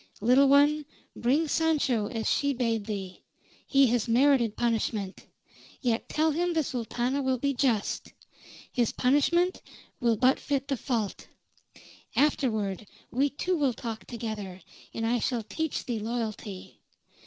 "Little 0.19 0.47
one, 0.49 0.87
bring 1.15 1.47
Sancho 1.47 2.07
as 2.07 2.27
she 2.27 2.53
bade 2.53 2.87
thee. 2.87 3.21
He 3.67 3.85
has 3.89 4.07
merited 4.07 4.57
punishment. 4.57 5.27
Yet 5.79 6.09
tell 6.09 6.31
him 6.31 6.53
the 6.53 6.63
Sultana 6.63 7.21
will 7.21 7.37
be 7.37 7.53
just. 7.53 8.11
His 8.71 8.91
punishment 8.91 9.61
will 9.99 10.17
but 10.17 10.39
fit 10.39 10.67
the 10.69 10.75
fault. 10.77 11.27
Afterward 12.15 12.87
we 13.11 13.29
two 13.29 13.55
will 13.55 13.73
talk 13.73 14.05
together, 14.05 14.61
and 14.91 15.05
I 15.05 15.19
shall 15.19 15.43
teach 15.43 15.85
thee 15.85 15.99
loyalty. 15.99 16.79